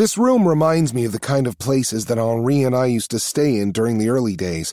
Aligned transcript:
This 0.00 0.16
room 0.16 0.48
reminds 0.48 0.94
me 0.94 1.04
of 1.04 1.12
the 1.12 1.20
kind 1.20 1.46
of 1.46 1.58
places 1.58 2.06
that 2.06 2.16
Henri 2.16 2.62
and 2.62 2.74
I 2.74 2.86
used 2.86 3.10
to 3.10 3.18
stay 3.18 3.58
in 3.58 3.70
during 3.70 3.98
the 3.98 4.08
early 4.08 4.34
days. 4.34 4.72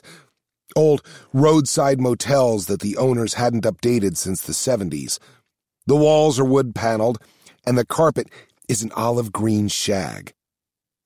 Old 0.74 1.02
roadside 1.34 2.00
motels 2.00 2.64
that 2.64 2.80
the 2.80 2.96
owners 2.96 3.34
hadn't 3.34 3.64
updated 3.64 4.16
since 4.16 4.40
the 4.40 4.54
70s. 4.54 5.18
The 5.86 5.96
walls 5.96 6.40
are 6.40 6.46
wood 6.46 6.74
paneled, 6.74 7.18
and 7.66 7.76
the 7.76 7.84
carpet 7.84 8.30
is 8.70 8.82
an 8.82 8.90
olive 8.92 9.30
green 9.30 9.68
shag. 9.68 10.32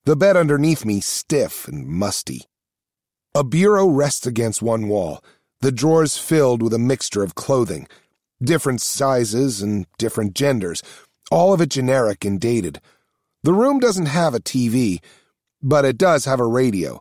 The 0.05 0.15
bed 0.15 0.37
underneath 0.37 0.85
me 0.85 1.01
stiff 1.01 1.67
and 1.67 1.85
musty. 1.85 2.43
A 3.35 3.43
bureau 3.43 3.89
rests 3.89 4.25
against 4.25 4.63
one 4.63 4.87
wall, 4.87 5.21
the 5.63 5.73
drawers 5.73 6.17
filled 6.17 6.63
with 6.63 6.75
a 6.75 6.79
mixture 6.79 7.25
of 7.25 7.35
clothing, 7.35 7.89
different 8.41 8.83
sizes 8.83 9.63
and 9.63 9.85
different 9.99 10.35
genders, 10.37 10.81
all 11.33 11.53
of 11.53 11.61
it 11.61 11.71
generic 11.71 12.25
and 12.25 12.41
dated. 12.41 12.81
The 13.43 13.53
room 13.53 13.81
doesn't 13.81 14.07
have 14.07 14.35
a 14.35 14.41
TV, 14.41 15.01
but 15.63 15.85
it 15.85 15.99
does 15.99 16.25
have 16.27 16.41
a 16.41 16.47
radio, 16.47 17.01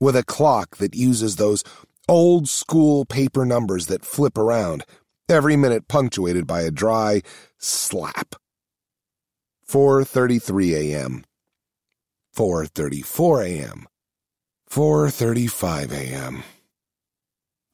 with 0.00 0.16
a 0.16 0.24
clock 0.24 0.76
that 0.76 0.94
uses 0.94 1.36
those 1.36 1.62
old 2.08 2.48
school 2.48 3.04
paper 3.04 3.44
numbers 3.44 3.86
that 3.86 4.04
flip 4.04 4.38
around, 4.38 4.84
every 5.28 5.56
minute 5.56 5.88
punctuated 5.88 6.46
by 6.46 6.62
a 6.62 6.70
dry 6.70 7.22
slap. 7.58 8.34
4:33 9.68 10.74
a.m. 10.74 11.24
4:34 12.36 13.46
a.m. 13.46 13.86
4:35 14.70 15.92
a.m. 15.92 16.42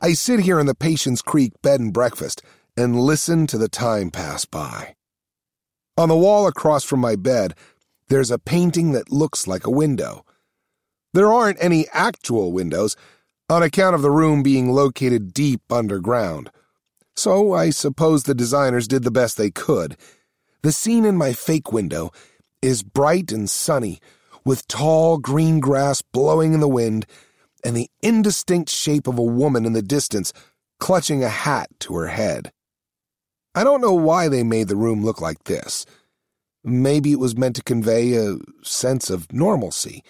I 0.01 0.15
sit 0.15 0.41
here 0.41 0.59
in 0.59 0.67
the 0.67 0.75
Patience 0.75 1.23
Creek 1.23 1.53
bed 1.63 1.81
and 1.81 1.93
breakfast 1.93 2.43
and 2.77 3.01
listen 3.01 3.47
to 3.49 3.59
the 3.59 3.69
time 3.69 4.11
pass 4.11 4.45
by. 4.45 4.95
On 5.97 6.09
the 6.09 6.17
wall 6.17 6.47
across 6.47 6.85
from 6.85 7.01
my 7.01 7.17
bed, 7.17 7.55
there's 8.11 8.31
a 8.31 8.39
painting 8.39 8.93
that 8.93 9.13
looks 9.13 9.47
like 9.47 9.67
a 9.67 9.71
window. 9.71 10.27
There 11.15 11.33
aren't 11.33 11.63
any 11.63 11.87
actual 11.93 12.53
windows 12.53 12.97
on 13.49 13.63
account 13.63 13.95
of 13.95 14.03
the 14.03 14.11
room 14.11 14.43
being 14.43 14.73
located 14.73 15.33
deep 15.33 15.63
underground. 15.73 16.51
So 17.17 17.53
I 17.53 17.71
suppose 17.71 18.25
the 18.25 18.35
designers 18.35 18.89
did 18.89 19.05
the 19.05 19.11
best 19.11 19.37
they 19.37 19.51
could. 19.51 19.97
The 20.63 20.73
scene 20.73 21.05
in 21.05 21.17
my 21.17 21.33
fake 21.33 21.73
window 21.73 22.11
is 22.61 22.83
bright 22.83 23.33
and 23.33 23.49
sunny, 23.49 24.01
with 24.45 24.69
tall 24.69 25.19
green 25.19 25.61
grass 25.61 26.03
blowing 26.03 26.53
in 26.53 26.61
the 26.61 26.69
wind 26.69 27.07
and 27.65 27.77
the 27.77 27.91
indistinct 28.03 28.71
shape 28.71 29.07
of 29.07 29.19
a 29.19 29.23
woman 29.23 29.65
in 29.65 29.73
the 29.73 29.83
distance 29.83 30.33
clutching 30.79 31.23
a 31.23 31.29
hat 31.29 31.69
to 31.81 31.95
her 31.95 32.09
head. 32.09 32.53
I 33.55 33.65
don't 33.65 33.81
know 33.81 33.95
why 33.95 34.29
they 34.29 34.43
made 34.43 34.69
the 34.69 34.77
room 34.77 35.05
look 35.05 35.21
like 35.21 35.45
this. 35.45 35.87
Maybe 36.63 37.13
it 37.13 37.19
was 37.19 37.37
meant 37.37 37.57
to 37.57 37.63
convey 37.63 38.15
a 38.15 38.37
sense 38.63 39.11
of 39.11 39.33
normalcy. 39.33 40.05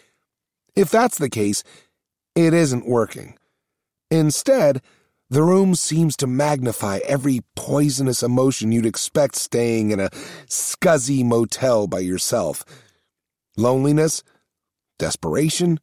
If 0.74 0.90
that's 0.90 1.18
the 1.18 1.30
case, 1.30 1.62
it 2.34 2.52
isn't 2.52 2.88
working. 2.88 3.36
Instead, 4.10 4.82
the 5.28 5.44
room 5.44 5.76
seems 5.76 6.16
to 6.16 6.26
magnify 6.26 6.98
every 7.04 7.42
poisonous 7.54 8.22
emotion 8.22 8.72
you'd 8.72 8.86
expect 8.86 9.36
staying 9.36 9.92
in 9.92 10.00
a 10.00 10.10
scuzzy 10.46 11.24
motel 11.24 11.86
by 11.86 12.00
yourself 12.00 12.64
loneliness, 13.56 14.22
desperation, 14.98 15.78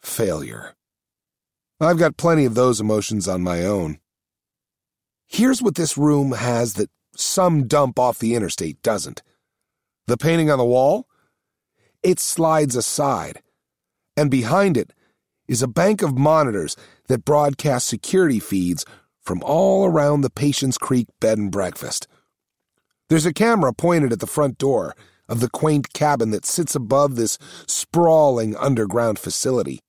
failure. 0.00 0.74
I've 1.80 1.98
got 1.98 2.16
plenty 2.16 2.44
of 2.44 2.54
those 2.54 2.80
emotions 2.80 3.28
on 3.28 3.42
my 3.42 3.64
own. 3.64 3.98
Here's 5.26 5.60
what 5.60 5.74
this 5.74 5.98
room 5.98 6.32
has 6.32 6.74
that 6.74 6.90
some 7.16 7.66
dump 7.66 7.98
off 7.98 8.18
the 8.18 8.34
interstate 8.34 8.82
doesn't. 8.82 9.22
The 10.08 10.16
painting 10.16 10.50
on 10.50 10.56
the 10.56 10.64
wall? 10.64 11.06
It 12.02 12.18
slides 12.18 12.76
aside, 12.76 13.42
and 14.16 14.30
behind 14.30 14.78
it 14.78 14.94
is 15.46 15.62
a 15.62 15.68
bank 15.68 16.00
of 16.00 16.16
monitors 16.16 16.76
that 17.08 17.26
broadcast 17.26 17.86
security 17.86 18.40
feeds 18.40 18.86
from 19.20 19.42
all 19.42 19.84
around 19.84 20.22
the 20.22 20.30
Patience 20.30 20.78
Creek 20.78 21.08
bed 21.20 21.36
and 21.36 21.52
breakfast. 21.52 22.08
There's 23.10 23.26
a 23.26 23.34
camera 23.34 23.74
pointed 23.74 24.10
at 24.10 24.20
the 24.20 24.26
front 24.26 24.56
door 24.56 24.96
of 25.28 25.40
the 25.40 25.50
quaint 25.50 25.92
cabin 25.92 26.30
that 26.30 26.46
sits 26.46 26.74
above 26.74 27.16
this 27.16 27.36
sprawling 27.66 28.56
underground 28.56 29.18
facility. 29.18 29.80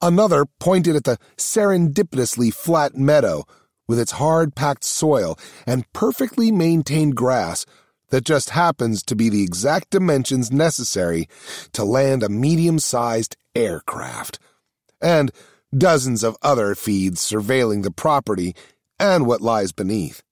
Another 0.00 0.46
pointed 0.58 0.96
at 0.96 1.04
the 1.04 1.18
serendipitously 1.36 2.50
flat 2.50 2.96
meadow 2.96 3.44
with 3.86 3.98
its 3.98 4.12
hard 4.12 4.54
packed 4.54 4.84
soil 4.84 5.38
and 5.66 5.84
perfectly 5.92 6.50
maintained 6.50 7.14
grass 7.14 7.66
that 8.10 8.24
just 8.24 8.50
happens 8.50 9.02
to 9.02 9.16
be 9.16 9.28
the 9.28 9.42
exact 9.42 9.90
dimensions 9.90 10.52
necessary 10.52 11.28
to 11.72 11.84
land 11.84 12.22
a 12.22 12.28
medium 12.28 12.78
sized 12.78 13.36
aircraft, 13.54 14.38
and 15.00 15.30
dozens 15.76 16.22
of 16.22 16.36
other 16.42 16.74
feeds 16.74 17.20
surveilling 17.20 17.82
the 17.82 17.90
property 17.90 18.54
and 18.98 19.26
what 19.26 19.40
lies 19.40 19.72
beneath. 19.72 20.22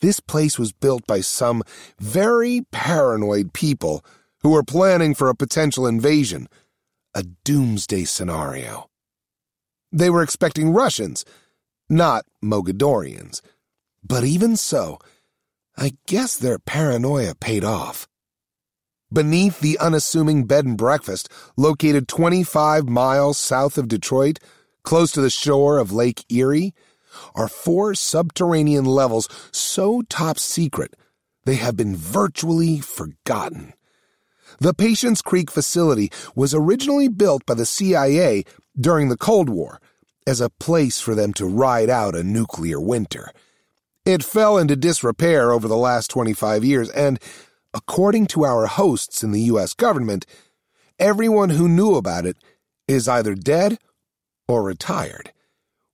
This 0.00 0.20
place 0.20 0.58
was 0.58 0.72
built 0.72 1.06
by 1.06 1.20
some 1.20 1.62
very 1.98 2.62
paranoid 2.72 3.52
people 3.52 4.04
who 4.42 4.50
were 4.50 4.62
planning 4.62 5.14
for 5.14 5.28
a 5.28 5.34
potential 5.34 5.86
invasion, 5.86 6.48
a 7.14 7.22
doomsday 7.22 8.04
scenario. 8.04 8.90
They 9.92 10.10
were 10.10 10.22
expecting 10.22 10.72
Russians, 10.72 11.24
not 11.88 12.26
Mogadorians. 12.42 13.40
But 14.06 14.24
even 14.24 14.56
so, 14.56 14.98
I 15.76 15.94
guess 16.06 16.36
their 16.36 16.58
paranoia 16.58 17.34
paid 17.34 17.64
off. 17.64 18.06
Beneath 19.12 19.60
the 19.60 19.78
unassuming 19.78 20.44
bed 20.44 20.64
and 20.64 20.76
breakfast, 20.76 21.28
located 21.56 22.08
25 22.08 22.88
miles 22.88 23.38
south 23.38 23.78
of 23.78 23.88
Detroit, 23.88 24.38
close 24.82 25.12
to 25.12 25.20
the 25.20 25.30
shore 25.30 25.78
of 25.78 25.92
Lake 25.92 26.24
Erie, 26.28 26.74
are 27.34 27.48
four 27.48 27.94
subterranean 27.94 28.84
levels 28.84 29.28
so 29.52 30.02
top 30.02 30.38
secret 30.38 30.94
they 31.44 31.56
have 31.56 31.76
been 31.76 31.94
virtually 31.94 32.80
forgotten. 32.80 33.74
The 34.60 34.74
Patience 34.74 35.20
Creek 35.20 35.50
facility 35.50 36.10
was 36.34 36.54
originally 36.54 37.08
built 37.08 37.44
by 37.44 37.54
the 37.54 37.66
CIA 37.66 38.44
during 38.78 39.08
the 39.08 39.16
Cold 39.16 39.48
War 39.48 39.80
as 40.26 40.40
a 40.40 40.50
place 40.50 41.00
for 41.00 41.14
them 41.14 41.32
to 41.34 41.46
ride 41.46 41.90
out 41.90 42.14
a 42.14 42.22
nuclear 42.22 42.80
winter. 42.80 43.30
It 44.04 44.22
fell 44.22 44.58
into 44.58 44.76
disrepair 44.76 45.50
over 45.50 45.66
the 45.66 45.76
last 45.76 46.10
25 46.10 46.62
years, 46.64 46.90
and 46.90 47.18
according 47.72 48.26
to 48.28 48.44
our 48.44 48.66
hosts 48.66 49.24
in 49.24 49.32
the 49.32 49.40
U.S. 49.42 49.72
government, 49.72 50.26
everyone 50.98 51.50
who 51.50 51.68
knew 51.68 51.94
about 51.94 52.26
it 52.26 52.36
is 52.86 53.08
either 53.08 53.34
dead 53.34 53.78
or 54.46 54.62
retired, 54.62 55.32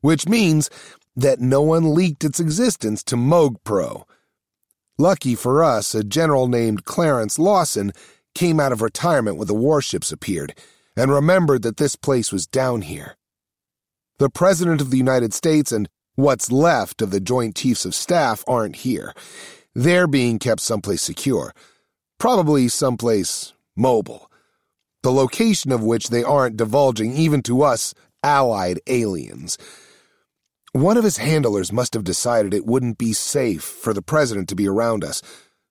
which 0.01 0.29
means 0.29 0.71
that 1.15 1.41
no 1.41 1.63
one 1.63 1.95
leaked 1.95 2.25
its 2.25 2.41
existence 2.41 3.05
to 3.05 3.17
MogPro. 3.17 4.05
Lucky 4.99 5.35
for 5.37 5.63
us, 5.63 5.95
a 5.95 6.03
general 6.03 6.49
named 6.49 6.85
Clarence 6.85 7.39
Lawson 7.39 7.93
came 8.35 8.59
out 8.59 8.73
of 8.73 8.83
retirement 8.83 9.37
when 9.37 9.47
the 9.47 9.55
warships 9.55 10.11
appeared 10.11 10.55
and 10.97 11.13
remembered 11.13 11.63
that 11.63 11.77
this 11.77 11.97
place 11.97 12.33
was 12.33 12.47
down 12.47 12.83
here. 12.83 13.17
The 14.19 14.31
President 14.31 14.81
of 14.81 14.91
the 14.91 14.99
United 14.99 15.33
States 15.33 15.73
and 15.73 15.89
What's 16.21 16.53
left 16.53 17.01
of 17.01 17.13
the 17.13 17.19
Joint 17.19 17.57
Chiefs 17.57 17.87
of 17.87 17.95
Staff 17.95 18.45
aren't 18.47 18.77
here. 18.77 19.15
They're 19.75 20.07
being 20.07 20.39
kept 20.39 20.61
someplace 20.61 21.01
secure. 21.01 21.55
Probably 22.19 22.69
someplace 22.69 23.55
mobile. 23.75 24.31
The 25.03 25.13
location 25.13 25.73
of 25.73 25.83
which 25.83 26.11
they 26.11 26.23
aren't 26.23 26.59
divulging 26.59 27.15
even 27.15 27.41
to 27.45 27.63
us 27.63 27.95
allied 28.23 28.81
aliens. 28.87 29.57
One 30.73 30.99
of 30.99 31.05
his 31.05 31.17
handlers 31.17 31.73
must 31.73 31.95
have 31.95 32.05
decided 32.05 32.53
it 32.53 32.67
wouldn't 32.67 32.99
be 32.99 33.15
safe 33.15 33.63
for 33.63 33.95
the 33.95 34.03
president 34.03 34.51
to 34.51 34.55
be 34.55 34.69
around 34.69 35.03
us, 35.03 35.23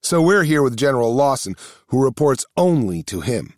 so 0.01 0.19
we're 0.19 0.45
here 0.45 0.63
with 0.63 0.75
General 0.75 1.13
Lawson, 1.13 1.55
who 1.89 2.03
reports 2.03 2.47
only 2.57 3.03
to 3.03 3.21
him. 3.21 3.53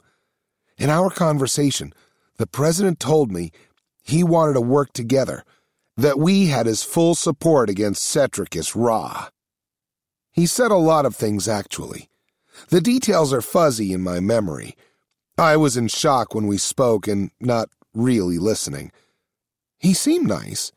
In 0.78 0.90
our 0.90 1.10
conversation, 1.10 1.94
the 2.36 2.48
president 2.48 3.00
told 3.00 3.32
me 3.32 3.54
he 4.04 4.26
wanted 4.26 4.56
to 4.56 4.62
work 4.62 4.92
together 4.92 5.46
that 5.98 6.20
we 6.20 6.48
had 6.48 6.66
his 6.66 6.84
full 6.84 7.16
support 7.16 7.70
against 7.70 8.16
Setrákus 8.16 8.74
Ra. 8.76 9.30
He 10.32 10.46
said 10.46 10.72
a 10.72 10.76
lot 10.76 11.06
of 11.06 11.16
things, 11.16 11.48
actually. 11.48 12.10
The 12.70 12.82
details 12.82 13.34
are 13.34 13.42
fuzzy 13.42 13.94
in 13.94 14.02
my 14.02 14.20
memory. 14.20 14.76
I 15.38 15.58
was 15.58 15.78
in 15.78 15.88
shock 15.88 16.34
when 16.34 16.48
we 16.48 16.58
spoke 16.58 17.08
and 17.08 17.32
not 17.40 17.70
really 17.94 18.38
listening. 18.38 18.92
He 19.80 19.94
seemed 19.94 20.28
nice. 20.28 20.72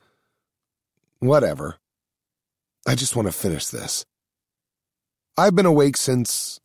Whatever. 1.19 1.77
I 2.87 2.95
just 2.95 3.17
want 3.17 3.29
to 3.29 3.33
finish 3.33 3.67
this. 3.67 4.05
I've 5.37 5.55
been 5.55 5.67
awake 5.67 5.97
since. 5.97 6.61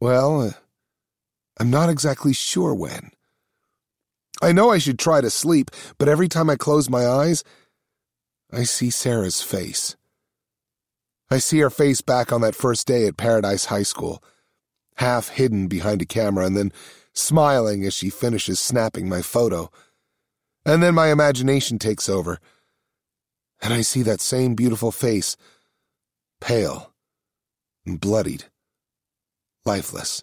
Well, 0.00 0.42
uh, 0.42 0.50
I'm 1.58 1.70
not 1.70 1.88
exactly 1.88 2.32
sure 2.32 2.74
when. 2.74 3.10
I 4.40 4.52
know 4.52 4.70
I 4.70 4.78
should 4.78 4.98
try 4.98 5.20
to 5.20 5.30
sleep, 5.30 5.70
but 5.98 6.08
every 6.08 6.28
time 6.28 6.48
I 6.48 6.56
close 6.56 6.88
my 6.88 7.06
eyes, 7.06 7.42
I 8.52 8.62
see 8.62 8.90
Sarah's 8.90 9.42
face. 9.42 9.96
I 11.30 11.38
see 11.38 11.58
her 11.58 11.70
face 11.70 12.00
back 12.00 12.32
on 12.32 12.40
that 12.40 12.54
first 12.54 12.86
day 12.86 13.06
at 13.06 13.16
Paradise 13.16 13.66
High 13.66 13.82
School. 13.82 14.22
half 14.96 15.28
hidden 15.28 15.68
behind 15.68 16.02
a 16.02 16.06
camera 16.06 16.44
and 16.44 16.56
then 16.56 16.72
smiling 17.12 17.84
as 17.84 17.94
she 17.94 18.10
finishes 18.10 18.58
snapping 18.58 19.08
my 19.08 19.22
photo. 19.22 19.70
And 20.64 20.82
then 20.82 20.94
my 20.94 21.10
imagination 21.10 21.78
takes 21.78 22.08
over, 22.08 22.38
and 23.62 23.72
I 23.72 23.82
see 23.82 24.02
that 24.02 24.20
same 24.20 24.54
beautiful 24.54 24.92
face, 24.92 25.36
pale 26.40 26.92
and 27.86 28.00
bloodied, 28.00 28.44
lifeless. 29.64 30.22